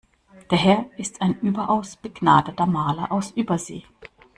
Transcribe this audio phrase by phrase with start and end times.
[0.49, 3.83] Der Herr ist ein überaus begnadeter Maler aus Übersee.